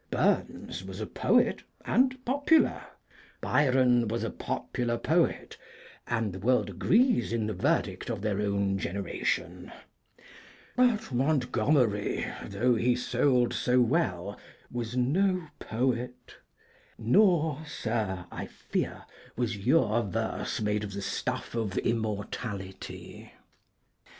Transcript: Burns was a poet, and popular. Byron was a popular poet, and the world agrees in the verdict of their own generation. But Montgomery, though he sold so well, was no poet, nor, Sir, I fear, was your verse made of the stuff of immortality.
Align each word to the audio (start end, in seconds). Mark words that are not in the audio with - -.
Burns 0.09 0.83
was 0.83 0.99
a 0.99 1.05
poet, 1.05 1.61
and 1.85 2.25
popular. 2.25 2.81
Byron 3.39 4.07
was 4.07 4.23
a 4.23 4.31
popular 4.31 4.97
poet, 4.97 5.57
and 6.07 6.33
the 6.33 6.39
world 6.39 6.71
agrees 6.71 7.31
in 7.31 7.45
the 7.45 7.53
verdict 7.53 8.09
of 8.09 8.23
their 8.23 8.41
own 8.41 8.79
generation. 8.79 9.71
But 10.75 11.11
Montgomery, 11.11 12.25
though 12.47 12.73
he 12.73 12.95
sold 12.95 13.53
so 13.53 13.79
well, 13.79 14.39
was 14.71 14.97
no 14.97 15.49
poet, 15.59 16.37
nor, 16.97 17.63
Sir, 17.67 18.25
I 18.31 18.47
fear, 18.47 19.03
was 19.35 19.55
your 19.55 20.01
verse 20.01 20.59
made 20.61 20.83
of 20.83 20.93
the 20.93 21.03
stuff 21.03 21.53
of 21.53 21.77
immortality. 21.77 23.33